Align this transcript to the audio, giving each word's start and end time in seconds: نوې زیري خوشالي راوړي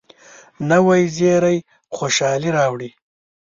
نوې 0.69 1.01
زیري 1.15 1.57
خوشالي 1.95 2.49
راوړي 2.57 2.89